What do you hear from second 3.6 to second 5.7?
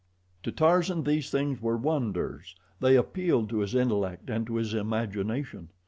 intellect and to his imagination.